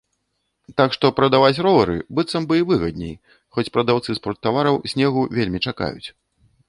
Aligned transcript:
Так 0.79 0.89
што 0.95 1.11
прадаваць 1.19 1.61
ровары 1.67 1.97
быццам 2.19 2.47
бы 2.51 2.59
і 2.61 2.65
выгадней, 2.71 3.13
хоць 3.59 3.67
прадаўцы 3.75 4.11
спорттавараў 4.21 4.81
снегу 4.93 5.21
вельмі 5.37 5.59
чакаюць. 5.71 6.07